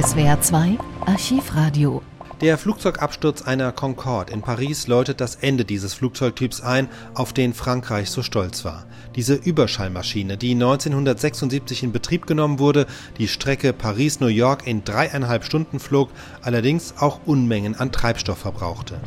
SWR 0.00 0.40
2 0.40 0.78
Archivradio 1.06 2.02
der 2.40 2.56
Flugzeugabsturz 2.56 3.42
einer 3.42 3.72
Concorde 3.72 4.32
in 4.32 4.42
Paris 4.42 4.86
läutet 4.86 5.20
das 5.20 5.34
Ende 5.34 5.64
dieses 5.64 5.94
Flugzeugtyps 5.94 6.60
ein, 6.60 6.88
auf 7.14 7.32
den 7.32 7.52
Frankreich 7.52 8.10
so 8.10 8.22
stolz 8.22 8.64
war. 8.64 8.86
Diese 9.16 9.34
Überschallmaschine, 9.34 10.36
die 10.36 10.52
1976 10.52 11.82
in 11.82 11.90
Betrieb 11.90 12.28
genommen 12.28 12.60
wurde, 12.60 12.86
die 13.18 13.26
Strecke 13.26 13.72
Paris-New 13.72 14.28
York 14.28 14.68
in 14.68 14.84
dreieinhalb 14.84 15.42
Stunden 15.42 15.80
flog, 15.80 16.10
allerdings 16.42 16.94
auch 17.00 17.18
Unmengen 17.26 17.74
an 17.74 17.90
Treibstoff 17.90 18.38
verbrauchte. 18.38 19.00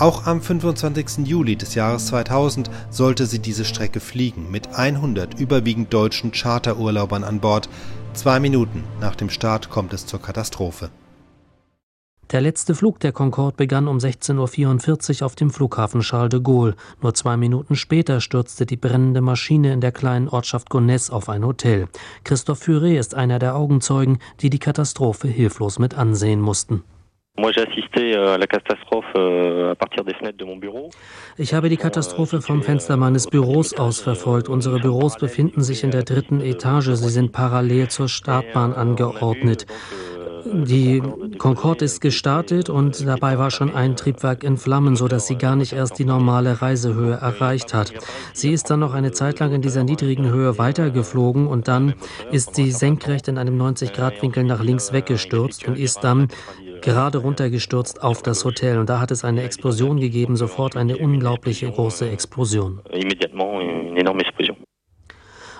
Auch 0.00 0.26
am 0.26 0.40
25. 0.40 1.26
Juli 1.26 1.56
des 1.56 1.74
Jahres 1.74 2.06
2000 2.06 2.70
sollte 2.88 3.26
sie 3.26 3.38
diese 3.40 3.66
Strecke 3.66 4.00
fliegen, 4.00 4.50
mit 4.50 4.74
100 4.74 5.38
überwiegend 5.38 5.92
deutschen 5.92 6.32
Charterurlaubern 6.32 7.22
an 7.22 7.40
Bord. 7.40 7.68
Zwei 8.12 8.40
Minuten 8.40 8.82
nach 9.00 9.14
dem 9.14 9.30
Start 9.30 9.70
kommt 9.70 9.92
es 9.92 10.04
zur 10.04 10.20
Katastrophe. 10.20 10.90
Der 12.32 12.40
letzte 12.40 12.74
Flug 12.74 13.00
der 13.00 13.12
Concorde 13.12 13.56
begann 13.56 13.88
um 13.88 13.98
16.44 13.98 15.20
Uhr 15.20 15.26
auf 15.26 15.34
dem 15.36 15.50
Flughafen 15.50 16.00
Charles 16.00 16.30
de 16.30 16.40
Gaulle. 16.40 16.76
Nur 17.02 17.14
zwei 17.14 17.36
Minuten 17.36 17.74
später 17.76 18.20
stürzte 18.20 18.66
die 18.66 18.76
brennende 18.76 19.20
Maschine 19.20 19.72
in 19.72 19.80
der 19.80 19.90
kleinen 19.90 20.28
Ortschaft 20.28 20.70
Gonesse 20.70 21.12
auf 21.12 21.28
ein 21.28 21.44
Hotel. 21.44 21.88
Christoph 22.22 22.60
Furet 22.60 22.98
ist 22.98 23.14
einer 23.14 23.38
der 23.38 23.56
Augenzeugen, 23.56 24.18
die 24.40 24.50
die 24.50 24.60
Katastrophe 24.60 25.26
hilflos 25.26 25.78
mit 25.78 25.94
ansehen 25.94 26.40
mussten. 26.40 26.84
Euh, 27.42 28.38
euh, 29.16 29.74
ich 31.36 31.54
habe 31.54 31.68
die 31.68 31.76
Katastrophe 31.76 32.42
vom 32.42 32.62
Fenster 32.62 32.96
meines 32.96 33.26
Büros 33.26 33.74
aus 33.74 34.00
verfolgt. 34.00 34.48
Unsere 34.48 34.78
Büros 34.78 35.16
befinden 35.16 35.62
sich 35.62 35.82
in 35.82 35.90
der 35.90 36.02
dritten 36.02 36.40
Etage. 36.40 36.90
Sie 36.94 37.08
sind 37.08 37.32
parallel 37.32 37.88
zur 37.88 38.08
Startbahn 38.08 38.74
angeordnet. 38.74 39.66
Die 40.44 41.02
Concorde 41.38 41.84
ist 41.84 42.00
gestartet 42.00 42.70
und 42.70 43.06
dabei 43.06 43.38
war 43.38 43.50
schon 43.50 43.74
ein 43.74 43.94
Triebwerk 43.94 44.42
in 44.42 44.56
Flammen, 44.56 44.96
so 44.96 45.06
dass 45.06 45.26
sie 45.26 45.36
gar 45.36 45.54
nicht 45.54 45.74
erst 45.74 45.98
die 45.98 46.04
normale 46.04 46.62
Reisehöhe 46.62 47.14
erreicht 47.14 47.74
hat. 47.74 47.92
Sie 48.32 48.50
ist 48.50 48.70
dann 48.70 48.80
noch 48.80 48.94
eine 48.94 49.12
Zeit 49.12 49.38
lang 49.38 49.52
in 49.52 49.60
dieser 49.62 49.84
niedrigen 49.84 50.30
Höhe 50.30 50.56
weitergeflogen 50.58 51.46
und 51.46 51.68
dann 51.68 51.94
ist 52.32 52.54
sie 52.54 52.70
senkrecht 52.70 53.28
in 53.28 53.36
einem 53.38 53.60
90-Grad-Winkel 53.60 54.44
nach 54.44 54.62
links 54.62 54.92
weggestürzt 54.92 55.68
und 55.68 55.78
ist 55.78 56.02
dann 56.04 56.28
gerade 56.82 57.18
runtergestürzt 57.18 58.02
auf 58.02 58.22
das 58.22 58.44
Hotel. 58.44 58.78
Und 58.78 58.88
da 58.88 59.00
hat 59.00 59.10
es 59.10 59.24
eine 59.24 59.42
Explosion 59.42 59.98
gegeben, 59.98 60.36
sofort 60.36 60.76
eine 60.76 60.96
unglaubliche 60.98 61.70
große 61.70 62.08
Explosion. 62.10 62.80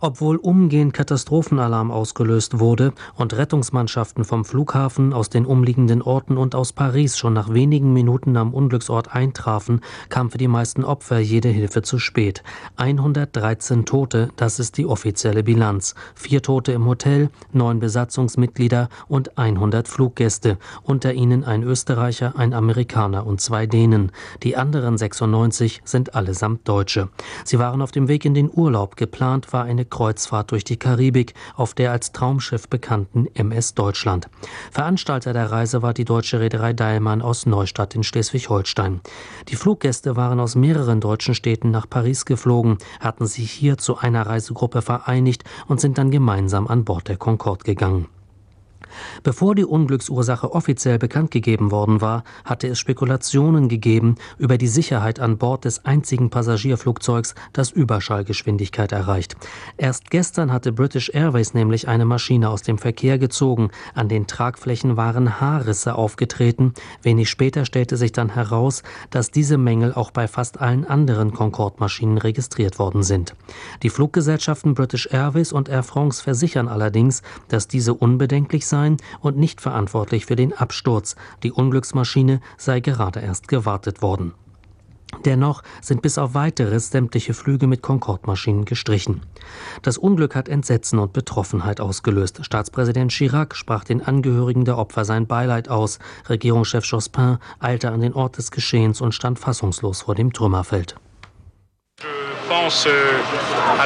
Obwohl 0.00 0.36
umgehend 0.36 0.94
Katastrophenalarm 0.94 1.90
ausgelöst 1.90 2.58
wurde 2.58 2.92
und 3.14 3.34
Rettungsmannschaften 3.34 4.24
vom 4.24 4.44
Flughafen, 4.44 5.12
aus 5.12 5.30
den 5.30 5.46
umliegenden 5.46 6.02
Orten 6.02 6.36
und 6.36 6.54
aus 6.54 6.72
Paris 6.72 7.16
schon 7.16 7.32
nach 7.32 7.52
wenigen 7.52 7.92
Minuten 7.92 8.36
am 8.36 8.52
Unglücksort 8.54 9.14
eintrafen, 9.14 9.80
kam 10.08 10.30
für 10.30 10.38
die 10.38 10.48
meisten 10.48 10.84
Opfer 10.84 11.18
jede 11.18 11.48
Hilfe 11.48 11.82
zu 11.82 11.98
spät. 11.98 12.42
113 12.76 13.84
Tote, 13.84 14.30
das 14.36 14.58
ist 14.58 14.78
die 14.78 14.86
offizielle 14.86 15.42
Bilanz. 15.42 15.94
Vier 16.14 16.42
Tote 16.42 16.72
im 16.72 16.86
Hotel, 16.86 17.30
neun 17.52 17.78
Besatzungsmitglieder 17.78 18.88
und 19.08 19.38
100 19.38 19.88
Fluggäste. 19.88 20.58
Unter 20.82 21.12
ihnen 21.14 21.44
ein 21.44 21.62
Österreicher, 21.62 22.34
ein 22.36 22.54
Amerikaner 22.54 23.26
und 23.26 23.40
zwei 23.40 23.66
Dänen. 23.66 24.12
Die 24.42 24.56
anderen 24.56 24.98
96 24.98 25.82
sind 25.84 26.14
allesamt 26.14 26.68
Deutsche. 26.68 27.08
Sie 27.44 27.58
waren 27.58 27.82
auf 27.82 27.92
dem 27.92 28.08
Weg 28.08 28.24
in 28.24 28.34
den 28.34 28.50
Urlaub. 28.52 28.96
Geplant 28.96 29.52
war 29.52 29.64
eine 29.64 29.83
Kreuzfahrt 29.84 30.50
durch 30.50 30.64
die 30.64 30.76
Karibik 30.76 31.34
auf 31.56 31.74
der 31.74 31.92
als 31.92 32.12
Traumschiff 32.12 32.68
bekannten 32.68 33.26
MS 33.34 33.74
Deutschland. 33.74 34.28
Veranstalter 34.70 35.32
der 35.32 35.50
Reise 35.50 35.82
war 35.82 35.94
die 35.94 36.04
deutsche 36.04 36.40
Reederei 36.40 36.72
Deilmann 36.72 37.22
aus 37.22 37.46
Neustadt 37.46 37.94
in 37.94 38.02
Schleswig-Holstein. 38.02 39.00
Die 39.48 39.56
Fluggäste 39.56 40.16
waren 40.16 40.40
aus 40.40 40.54
mehreren 40.54 41.00
deutschen 41.00 41.34
Städten 41.34 41.70
nach 41.70 41.88
Paris 41.88 42.24
geflogen, 42.24 42.78
hatten 43.00 43.26
sich 43.26 43.50
hier 43.50 43.78
zu 43.78 43.98
einer 43.98 44.26
Reisegruppe 44.26 44.82
vereinigt 44.82 45.44
und 45.66 45.80
sind 45.80 45.98
dann 45.98 46.10
gemeinsam 46.10 46.66
an 46.66 46.84
Bord 46.84 47.08
der 47.08 47.16
Concorde 47.16 47.64
gegangen. 47.64 48.08
Bevor 49.22 49.54
die 49.54 49.64
Unglücksursache 49.64 50.52
offiziell 50.52 50.98
bekannt 50.98 51.30
gegeben 51.30 51.70
worden 51.70 52.00
war, 52.00 52.24
hatte 52.44 52.68
es 52.68 52.78
Spekulationen 52.78 53.68
gegeben 53.68 54.16
über 54.38 54.58
die 54.58 54.68
Sicherheit 54.68 55.20
an 55.20 55.38
Bord 55.38 55.64
des 55.64 55.84
einzigen 55.84 56.30
Passagierflugzeugs, 56.30 57.34
das 57.52 57.70
Überschallgeschwindigkeit 57.70 58.92
erreicht. 58.92 59.36
Erst 59.76 60.10
gestern 60.10 60.52
hatte 60.52 60.72
British 60.72 61.10
Airways 61.14 61.54
nämlich 61.54 61.88
eine 61.88 62.04
Maschine 62.04 62.50
aus 62.50 62.62
dem 62.62 62.78
Verkehr 62.78 63.18
gezogen. 63.18 63.70
An 63.94 64.08
den 64.08 64.26
Tragflächen 64.26 64.96
waren 64.96 65.40
Haarrisse 65.40 65.94
aufgetreten. 65.94 66.74
Wenig 67.02 67.30
später 67.30 67.64
stellte 67.64 67.96
sich 67.96 68.12
dann 68.12 68.34
heraus, 68.34 68.82
dass 69.10 69.30
diese 69.30 69.56
Mängel 69.56 69.94
auch 69.94 70.10
bei 70.10 70.28
fast 70.28 70.60
allen 70.60 70.84
anderen 70.84 71.32
Concorde-Maschinen 71.32 72.18
registriert 72.18 72.78
worden 72.78 73.02
sind. 73.02 73.34
Die 73.82 73.90
Fluggesellschaften 73.90 74.74
British 74.74 75.08
Airways 75.10 75.52
und 75.52 75.68
Air 75.68 75.82
France 75.82 76.22
versichern 76.22 76.68
allerdings, 76.68 77.22
dass 77.48 77.68
diese 77.68 77.94
unbedenklich 77.94 78.66
seien 78.66 78.83
sein 78.84 78.96
und 79.20 79.36
nicht 79.36 79.60
verantwortlich 79.60 80.26
für 80.26 80.36
den 80.36 80.52
Absturz. 80.52 81.16
Die 81.42 81.52
Unglücksmaschine 81.52 82.40
sei 82.56 82.80
gerade 82.80 83.20
erst 83.20 83.48
gewartet 83.48 84.02
worden. 84.02 84.34
Dennoch 85.24 85.62
sind 85.80 86.02
bis 86.02 86.18
auf 86.18 86.34
weiteres 86.34 86.90
sämtliche 86.90 87.34
Flüge 87.34 87.68
mit 87.68 87.82
Concorde-Maschinen 87.82 88.64
gestrichen. 88.64 89.22
Das 89.82 89.96
Unglück 89.96 90.34
hat 90.34 90.48
Entsetzen 90.48 90.98
und 90.98 91.12
Betroffenheit 91.12 91.80
ausgelöst. 91.80 92.44
Staatspräsident 92.44 93.12
Chirac 93.12 93.54
sprach 93.54 93.84
den 93.84 94.02
Angehörigen 94.02 94.64
der 94.64 94.76
Opfer 94.76 95.04
sein 95.04 95.28
Beileid 95.28 95.68
aus. 95.68 96.00
Regierungschef 96.28 96.84
Jospin 96.84 97.38
eilte 97.60 97.92
an 97.92 98.00
den 98.00 98.12
Ort 98.12 98.38
des 98.38 98.50
Geschehens 98.50 99.00
und 99.00 99.14
stand 99.14 99.38
fassungslos 99.38 100.02
vor 100.02 100.16
dem 100.16 100.32
Trümmerfeld. 100.32 100.96
Je 102.00 102.08
pense 102.48 102.88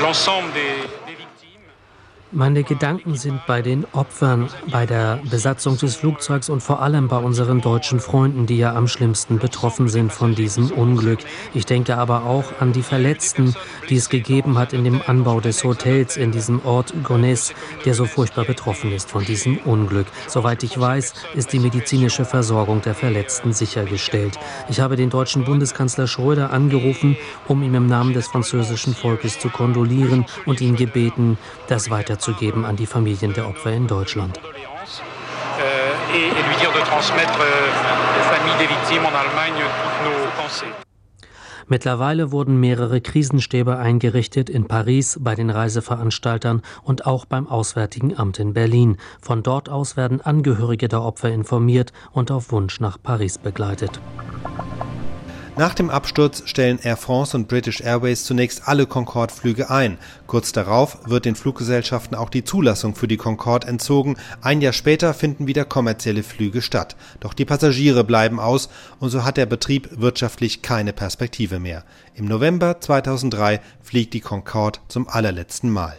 des 0.00 0.97
meine 2.30 2.62
Gedanken 2.62 3.14
sind 3.14 3.40
bei 3.46 3.62
den 3.62 3.86
Opfern, 3.92 4.48
bei 4.70 4.84
der 4.84 5.20
Besatzung 5.30 5.78
des 5.78 5.96
Flugzeugs 5.96 6.50
und 6.50 6.62
vor 6.62 6.82
allem 6.82 7.08
bei 7.08 7.16
unseren 7.16 7.60
deutschen 7.60 8.00
Freunden, 8.00 8.46
die 8.46 8.58
ja 8.58 8.74
am 8.74 8.86
schlimmsten 8.86 9.38
betroffen 9.38 9.88
sind 9.88 10.12
von 10.12 10.34
diesem 10.34 10.70
Unglück. 10.70 11.20
Ich 11.54 11.64
denke 11.64 11.96
aber 11.96 12.24
auch 12.24 12.60
an 12.60 12.72
die 12.72 12.82
Verletzten, 12.82 13.54
die 13.88 13.96
es 13.96 14.10
gegeben 14.10 14.58
hat 14.58 14.72
in 14.72 14.84
dem 14.84 15.00
Anbau 15.06 15.40
des 15.40 15.64
Hotels 15.64 16.16
in 16.16 16.30
diesem 16.30 16.64
Ort 16.66 16.92
Gonesse, 17.02 17.54
der 17.84 17.94
so 17.94 18.04
furchtbar 18.04 18.44
betroffen 18.44 18.92
ist 18.92 19.10
von 19.10 19.24
diesem 19.24 19.58
Unglück. 19.58 20.06
Soweit 20.26 20.62
ich 20.62 20.78
weiß, 20.78 21.14
ist 21.34 21.52
die 21.52 21.58
medizinische 21.60 22.24
Versorgung 22.24 22.82
der 22.82 22.94
Verletzten 22.94 23.52
sichergestellt. 23.52 24.38
Ich 24.68 24.80
habe 24.80 24.96
den 24.96 25.10
deutschen 25.10 25.44
Bundeskanzler 25.44 26.06
Schröder 26.06 26.52
angerufen, 26.52 27.16
um 27.46 27.62
ihm 27.62 27.74
im 27.74 27.86
Namen 27.86 28.12
des 28.12 28.28
französischen 28.28 28.94
Volkes 28.94 29.38
zu 29.38 29.48
kondolieren 29.48 30.26
und 30.44 30.60
ihn 30.60 30.76
gebeten, 30.76 31.38
das 31.68 31.88
weiter 31.88 32.17
weiterzugeben 32.18 32.64
an 32.64 32.76
die 32.76 32.86
Familien 32.86 33.32
der 33.32 33.48
Opfer 33.48 33.72
in 33.72 33.86
Deutschland. 33.86 34.38
Euh, 34.38 34.42
Mittlerweile 41.70 42.32
wurden 42.32 42.58
mehrere 42.58 43.00
Krisenstäbe 43.00 43.76
eingerichtet 43.76 44.48
in 44.48 44.66
Paris, 44.66 45.18
bei 45.20 45.34
den 45.34 45.50
Reiseveranstaltern 45.50 46.62
und 46.82 47.06
auch 47.06 47.26
beim 47.26 47.46
Auswärtigen 47.46 48.16
Amt 48.16 48.38
in 48.38 48.54
Berlin. 48.54 48.96
Von 49.20 49.42
dort 49.42 49.68
aus 49.68 49.96
werden 49.96 50.20
Angehörige 50.20 50.88
der 50.88 51.02
Opfer 51.02 51.30
informiert 51.30 51.92
und 52.12 52.30
auf 52.30 52.50
Wunsch 52.52 52.80
nach 52.80 52.96
Paris 53.02 53.36
begleitet. 53.38 54.00
Nach 55.58 55.74
dem 55.74 55.90
Absturz 55.90 56.44
stellen 56.46 56.78
Air 56.80 56.96
France 56.96 57.36
und 57.36 57.48
British 57.48 57.80
Airways 57.80 58.22
zunächst 58.22 58.68
alle 58.68 58.86
Concorde-Flüge 58.86 59.70
ein. 59.70 59.98
Kurz 60.28 60.52
darauf 60.52 60.98
wird 61.10 61.24
den 61.24 61.34
Fluggesellschaften 61.34 62.16
auch 62.16 62.30
die 62.30 62.44
Zulassung 62.44 62.94
für 62.94 63.08
die 63.08 63.16
Concorde 63.16 63.66
entzogen. 63.66 64.16
Ein 64.40 64.60
Jahr 64.60 64.72
später 64.72 65.14
finden 65.14 65.48
wieder 65.48 65.64
kommerzielle 65.64 66.22
Flüge 66.22 66.62
statt. 66.62 66.94
Doch 67.18 67.34
die 67.34 67.44
Passagiere 67.44 68.04
bleiben 68.04 68.38
aus 68.38 68.68
und 69.00 69.10
so 69.10 69.24
hat 69.24 69.36
der 69.36 69.46
Betrieb 69.46 69.88
wirtschaftlich 70.00 70.62
keine 70.62 70.92
Perspektive 70.92 71.58
mehr. 71.58 71.82
Im 72.14 72.26
November 72.26 72.80
2003 72.80 73.60
fliegt 73.82 74.14
die 74.14 74.20
Concorde 74.20 74.78
zum 74.86 75.08
allerletzten 75.08 75.70
Mal. 75.70 75.96